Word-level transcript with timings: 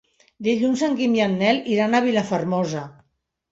Dilluns 0.45 0.83
en 0.87 0.95
Guim 1.01 1.17
i 1.19 1.21
en 1.27 1.37
Nel 1.43 1.61
iran 1.75 1.93
a 1.93 2.03
Vilafermosa. 2.09 2.85